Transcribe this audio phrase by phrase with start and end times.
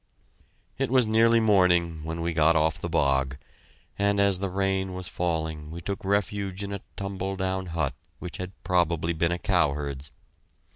[0.79, 3.37] It was nearly morning when we got off the bog,
[3.99, 8.37] and as the rain was falling we took refuge in a tumble down hut which
[8.37, 10.09] had probably been a cowherd's.